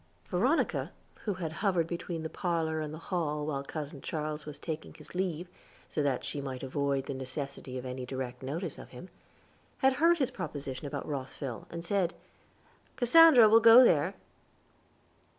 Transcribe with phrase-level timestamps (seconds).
[0.31, 4.95] Veronica, who had hovered between the parlor and the hall while Cousin Charles was taking
[4.95, 5.47] his leave,
[5.91, 9.09] so that she might avoid the necessity of any direct notice of him,
[9.77, 12.15] had heard his proposition about Rosville, said,
[12.95, 14.15] "Cassandra will go there."